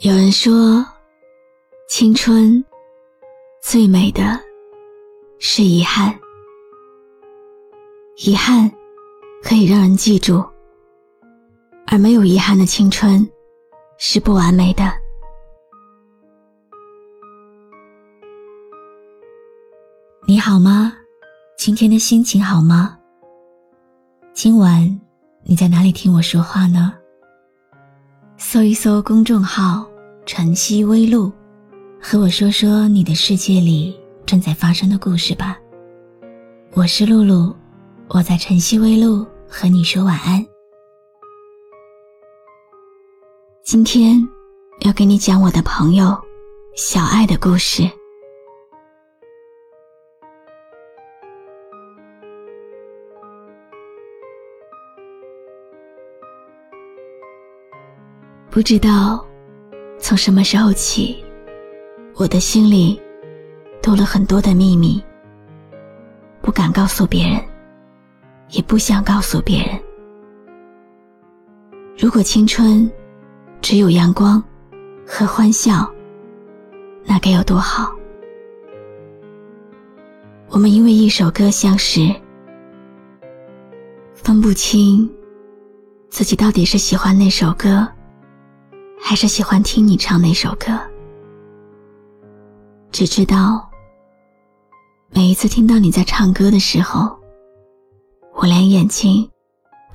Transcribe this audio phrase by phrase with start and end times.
[0.00, 0.86] 有人说，
[1.88, 2.64] 青春
[3.60, 4.38] 最美的
[5.40, 6.16] 是遗憾，
[8.18, 8.70] 遗憾
[9.42, 10.48] 可以让人记住，
[11.84, 13.28] 而没有遗憾的青春
[13.98, 14.84] 是不完美的。
[20.28, 20.92] 你好吗？
[21.56, 22.96] 今天的心情好吗？
[24.32, 25.00] 今晚
[25.42, 26.94] 你在哪里听我说话呢？
[28.40, 29.84] 搜一搜公众号
[30.28, 31.32] “晨曦微露”，
[31.98, 35.58] 和我说说你的世界里正在发生的故事吧。
[36.74, 37.56] 我是露露，
[38.08, 40.46] 我在晨曦微露和你说晚安。
[43.64, 44.20] 今天
[44.82, 46.14] 要给你讲我的朋友
[46.76, 47.90] 小爱的故事。
[58.50, 59.24] 不知道
[60.00, 61.22] 从什么时候起，
[62.14, 62.98] 我的心里
[63.82, 65.02] 多了很多的秘密，
[66.40, 67.40] 不敢告诉别人，
[68.50, 69.78] 也不想告诉别人。
[71.98, 72.90] 如果青春
[73.60, 74.42] 只有阳光
[75.06, 75.90] 和欢笑，
[77.04, 77.92] 那该有多好！
[80.48, 82.08] 我们因为一首歌相识，
[84.14, 85.10] 分不清
[86.08, 87.86] 自己到底是喜欢那首歌。
[89.00, 90.78] 还是喜欢听你唱那首歌，
[92.92, 93.68] 只知道
[95.10, 97.18] 每一次听到你在唱歌的时候，
[98.34, 99.30] 我连眼睛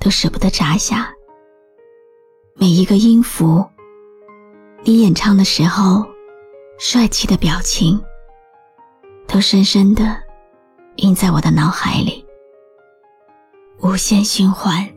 [0.00, 1.12] 都舍不得眨下。
[2.56, 3.64] 每一个音符，
[4.82, 6.04] 你演唱的时候
[6.78, 8.02] 帅气的表情，
[9.28, 10.16] 都深深的
[10.96, 12.26] 印在我的脑海里，
[13.80, 14.88] 无限循环。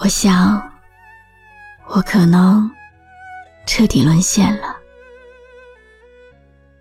[0.00, 0.75] 我想。
[1.88, 2.70] 我可能
[3.66, 4.76] 彻底沦陷了。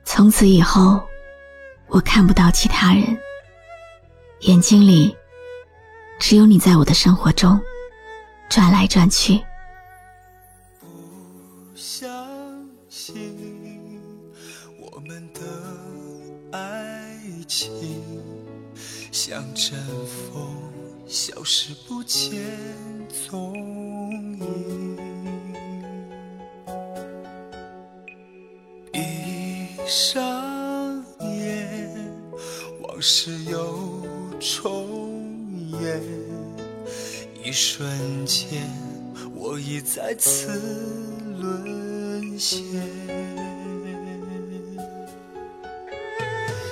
[0.03, 1.01] 从此以后，
[1.87, 3.17] 我看不到其他人，
[4.41, 5.15] 眼睛里
[6.19, 7.59] 只有你在我的生活中
[8.49, 9.41] 转来转去。
[10.79, 10.87] 不
[11.75, 12.07] 相
[12.89, 14.01] 信
[14.79, 15.41] 我们的
[16.51, 17.17] 爱
[17.47, 17.71] 情
[19.11, 20.47] 像阵风，
[21.07, 22.41] 消失不见
[23.29, 23.94] 踪
[29.87, 32.11] 上演，
[32.81, 34.01] 往事又
[34.39, 35.39] 重
[35.79, 36.01] 演。
[37.43, 38.63] 一瞬间，
[39.35, 40.59] 我已再次
[41.39, 42.59] 沦陷。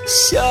[0.08, 0.44] 想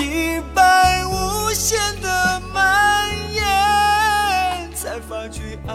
[0.00, 5.74] 一般无限的蔓延，才发觉爱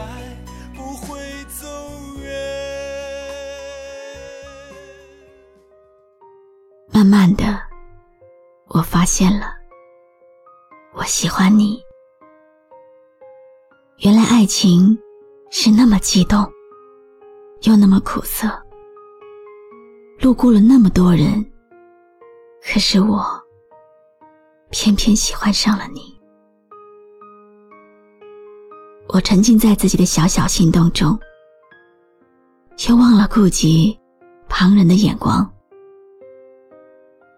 [0.76, 1.68] 不会走
[2.20, 2.34] 远。
[6.92, 7.44] 慢慢的，
[8.70, 9.54] 我发现了，
[10.94, 11.80] 我喜欢你。
[14.00, 14.98] 原来爱情
[15.52, 16.52] 是那么激动，
[17.62, 18.48] 又那么苦涩。
[20.20, 21.46] 路过了那么多人，
[22.64, 23.24] 可是我
[24.70, 26.18] 偏偏喜欢上了你。
[29.10, 31.18] 我沉浸在自己的小小心动中，
[32.76, 33.98] 却忘了顾及
[34.50, 35.50] 旁人的眼光。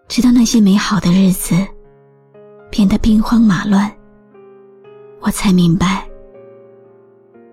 [0.08, 1.54] 直到那些美好的日子
[2.68, 3.90] 变得兵荒马乱，
[5.20, 6.04] 我才明白。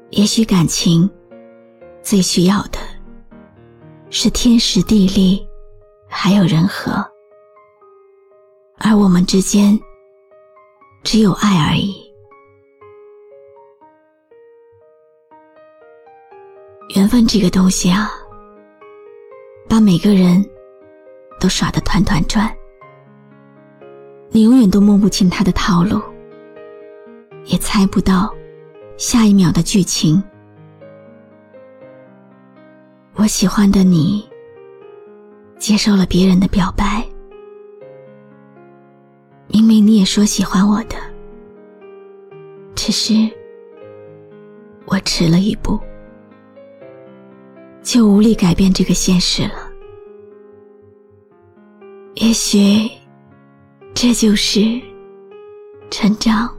[0.10, 1.08] 也许感情
[2.02, 2.80] 最需要的
[4.10, 5.48] 是天时地利，
[6.10, 7.06] 还有人和，
[8.80, 9.78] 而我们之间
[11.04, 11.96] 只有爱而已。
[16.96, 18.10] 缘分这个东西啊，
[19.68, 20.44] 把每个人
[21.40, 22.50] 都耍得团团转。
[24.30, 26.02] 你永远都摸不清他的套路，
[27.46, 28.34] 也猜不到
[28.98, 30.22] 下一秒的剧情。
[33.16, 34.28] 我喜欢的你，
[35.58, 37.04] 接受了别人的表白，
[40.08, 40.96] 说喜欢我的，
[42.76, 43.14] 只是
[44.86, 45.80] 我迟了一步，
[47.84, 49.70] 就无力改变这个现实了。
[52.16, 52.90] 也许。
[54.00, 54.80] 这就是
[55.90, 56.56] 成长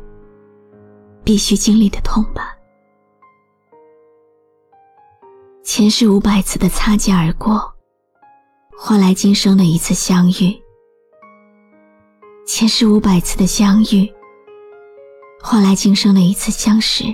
[1.22, 2.52] 必须经历的痛吧。
[5.62, 7.72] 前世五百次的擦肩而过，
[8.76, 10.60] 换来今生的一次相遇；
[12.48, 14.10] 前世五百次的相遇，
[15.42, 17.04] 换来今生的一次相识；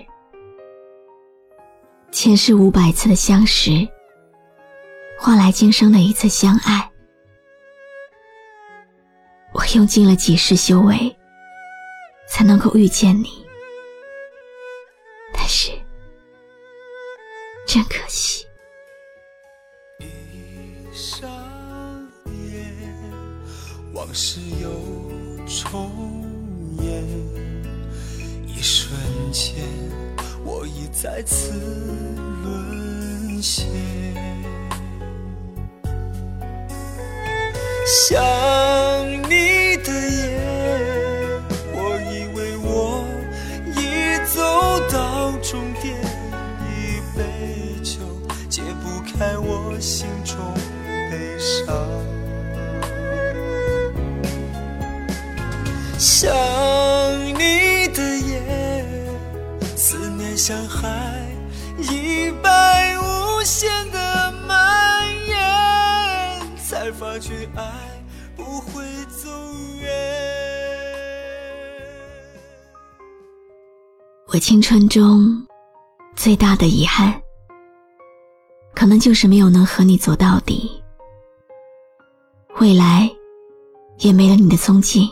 [2.13, 3.71] 前世五百次的相识，
[5.19, 6.89] 换来今生的一次相爱。
[9.53, 11.15] 我用尽了几世修为，
[12.29, 13.45] 才能够遇见你，
[15.33, 15.73] 但是
[17.67, 18.47] 真可惜。
[19.99, 20.05] 一
[21.21, 21.27] 眨
[22.27, 22.73] 眼，
[23.93, 24.94] 往事又
[25.63, 25.89] 重
[26.83, 27.05] 演
[28.45, 28.91] 一瞬
[29.31, 29.55] 间
[30.45, 31.53] 我已再次
[32.43, 33.69] 沦陷。
[37.87, 38.21] 想
[39.31, 40.41] 你的夜
[41.73, 43.05] 我以为我
[43.77, 44.43] 已走
[44.91, 45.95] 到终点
[46.67, 48.01] 一杯酒
[48.49, 50.14] 解不开我心。
[56.05, 56.31] 想
[57.29, 58.87] 你的夜，
[59.75, 61.27] 思念像海
[61.79, 67.73] 一般无限的蔓延，才发觉爱
[68.37, 69.31] 不会走
[69.81, 69.91] 远。
[74.27, 75.43] 我青春中
[76.15, 77.19] 最大的遗憾。
[78.75, 80.71] 可能就是没有能和你走到底，
[82.61, 83.11] 未来
[84.01, 85.09] 也没了你的踪迹。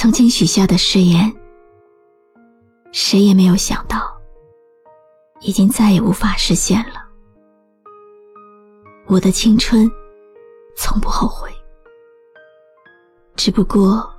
[0.00, 1.30] 曾经许下的誓言，
[2.90, 4.00] 谁也没有想到，
[5.42, 7.04] 已经再也无法实现了。
[9.08, 9.86] 我的青春，
[10.74, 11.50] 从不后悔，
[13.36, 14.10] 只不过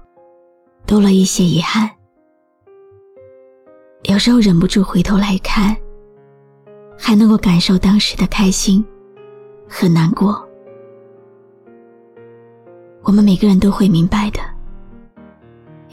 [0.86, 1.89] 多了一些遗憾。
[4.04, 5.75] 有时候忍不住回头来看。
[6.95, 8.86] 还能够感受当时的开心
[9.68, 10.48] 和难过。
[13.01, 14.39] 我们每个人都会明白的，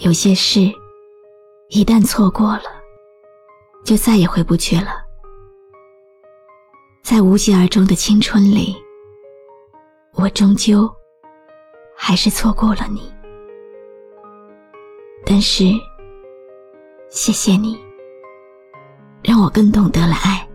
[0.00, 0.60] 有些事
[1.70, 2.62] 一旦错过了，
[3.84, 4.92] 就再也回不去了。
[7.02, 8.76] 在无疾而终的青春里，
[10.14, 10.88] 我终究
[11.96, 13.12] 还是错过了你。
[15.26, 15.64] 但是，
[17.10, 17.76] 谢谢你，
[19.24, 20.48] 让我更懂得了爱。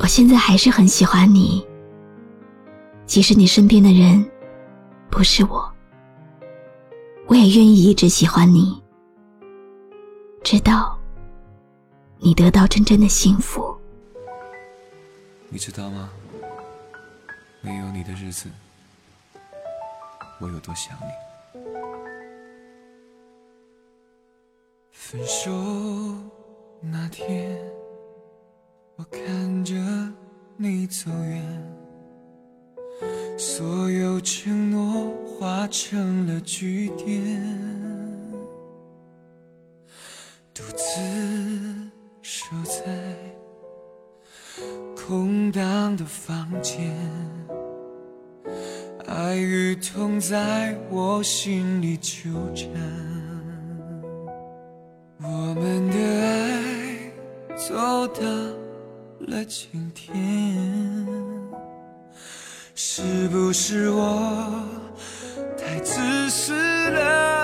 [0.00, 1.64] 我现在还是很喜欢你，
[3.06, 4.28] 即使你身边的人
[5.08, 5.72] 不是我，
[7.28, 8.80] 我也愿意一直喜欢你，
[10.44, 10.96] 直到
[12.18, 13.76] 你得到真正的幸福。
[15.48, 16.10] 你知道吗？
[17.60, 18.48] 没有你的日子，
[20.40, 21.60] 我有多想你。
[24.92, 25.50] 分手
[26.80, 27.58] 那天。
[28.96, 29.74] 我看着
[30.56, 31.75] 你走远，
[33.38, 37.22] 所有承诺化成了句点，
[40.54, 41.00] 独自
[42.22, 42.82] 守在
[44.96, 46.90] 空荡的房间，
[49.06, 52.70] 爱与痛在我心里纠缠，
[55.22, 57.12] 我们的爱
[57.54, 58.22] 走到。
[59.18, 60.14] 了今天，
[62.78, 64.62] 是不是我
[65.56, 66.52] 太自私
[66.90, 67.35] 了？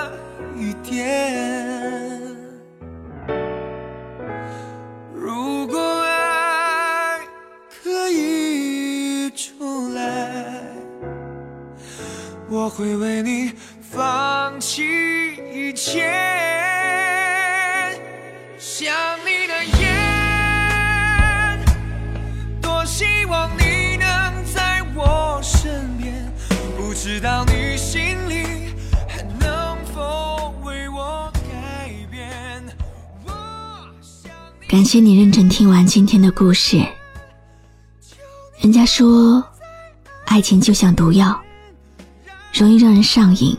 [34.72, 36.82] 感谢你认真听完今天的故事
[38.58, 39.44] 人家说
[40.24, 41.38] 爱情就像毒药
[42.54, 43.54] 容易让人上瘾。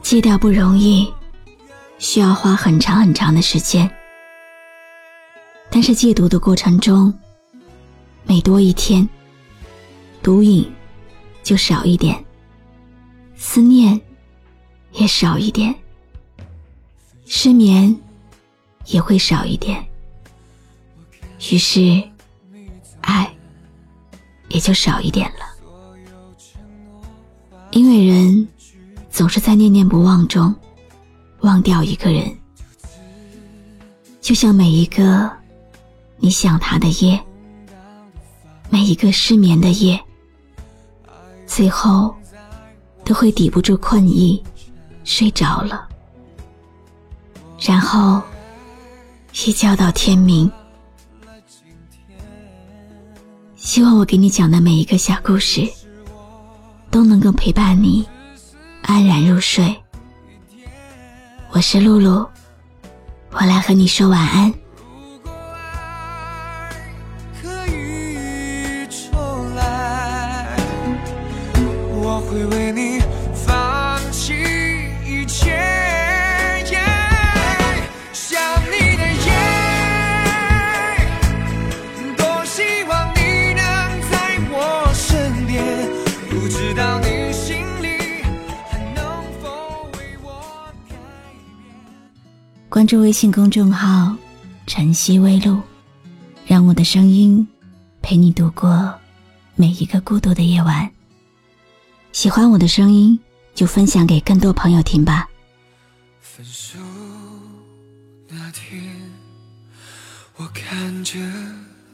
[0.00, 1.12] 戒掉不容易，
[1.98, 3.90] 需要花很长很长的时间。
[5.68, 7.12] 但是戒毒的过程中，
[8.24, 9.06] 每多一天，
[10.22, 10.66] 毒瘾
[11.42, 12.24] 就少一点，
[13.36, 14.00] 思念
[14.92, 15.74] 也少一点，
[17.26, 17.94] 失眠
[18.86, 19.84] 也会少一点。
[21.50, 22.02] 于是，
[23.02, 23.30] 爱
[24.48, 25.46] 也就少一点了。
[27.72, 28.48] 因为人
[29.10, 30.54] 总是在念念不忘中
[31.40, 32.34] 忘掉一个人，
[34.20, 35.30] 就像每一个
[36.16, 37.20] 你想他的夜，
[38.70, 40.00] 每一个失眠的夜，
[41.46, 42.14] 最后
[43.04, 44.42] 都会抵不住困意，
[45.04, 45.86] 睡着了，
[47.60, 48.22] 然后
[49.44, 50.50] 一觉到天明。
[53.54, 55.68] 希望我给你讲的每一个小故事，
[56.90, 58.08] 都能够陪伴你
[58.82, 59.76] 安然入睡。
[61.50, 62.26] 我是露露，
[63.30, 64.52] 我来和你说晚安。
[71.98, 72.95] 我会为你
[92.76, 94.14] 关注微信公众号
[94.68, 95.62] “晨曦微露”，
[96.44, 97.48] 让我的声音
[98.02, 98.94] 陪你度过
[99.54, 100.86] 每一个孤独的夜晚。
[102.12, 103.18] 喜欢我的声音，
[103.54, 105.26] 就分享给更多朋友听吧。
[106.20, 106.78] 分手
[108.28, 108.84] 那天，
[110.36, 111.18] 我看着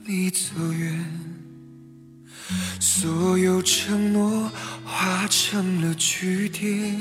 [0.05, 1.21] 你走远，
[2.81, 4.51] 所有承诺
[4.85, 7.01] 化成了句点，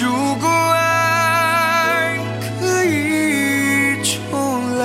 [0.00, 2.16] 如果爱
[2.58, 4.08] 可以重
[4.78, 4.82] 来。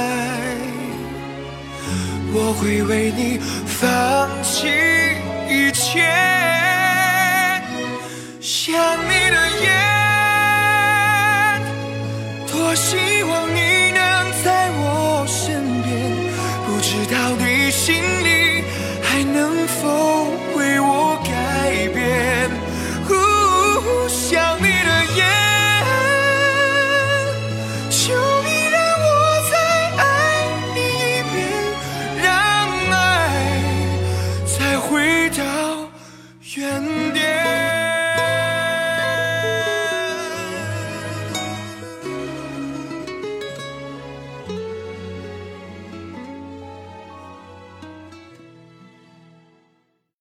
[2.33, 4.67] 我会为你放弃
[5.47, 6.03] 一切，
[8.41, 9.69] 想你的夜，
[12.51, 13.57] 多希望你
[13.91, 14.04] 能